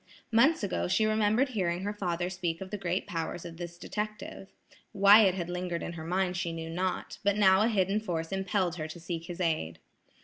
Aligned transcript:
Months 0.31 0.63
ago 0.63 0.87
she 0.87 1.05
remembered 1.05 1.49
hearing 1.49 1.83
her 1.83 1.93
father 1.93 2.27
speak 2.31 2.59
of 2.59 2.71
the 2.71 2.77
great 2.79 3.05
powers 3.05 3.45
of 3.45 3.57
this 3.57 3.77
detective. 3.77 4.47
Why 4.93 5.21
it 5.25 5.35
had 5.35 5.47
lingered 5.47 5.83
in 5.83 5.93
her 5.93 6.03
mind 6.05 6.37
she 6.37 6.51
knew 6.53 6.71
not, 6.71 7.19
but 7.23 7.37
now 7.37 7.61
a 7.61 7.67
hidden 7.67 7.99
force 7.99 8.31
impelled 8.31 8.77
her 8.77 8.87
to 8.87 8.99
seek 8.99 9.25
his 9.25 9.39
aid. 9.39 9.77